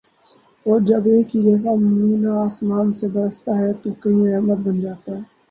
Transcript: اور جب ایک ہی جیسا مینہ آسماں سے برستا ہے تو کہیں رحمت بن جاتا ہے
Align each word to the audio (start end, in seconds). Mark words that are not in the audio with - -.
اور 0.65 0.79
جب 0.81 1.05
ایک 1.07 1.35
ہی 1.35 1.41
جیسا 1.41 1.73
مینہ 1.79 2.31
آسماں 2.39 2.83
سے 2.93 3.07
برستا 3.09 3.57
ہے 3.59 3.71
تو 3.81 3.93
کہیں 4.01 4.25
رحمت 4.27 4.57
بن 4.65 4.79
جاتا 4.81 5.11
ہے 5.11 5.21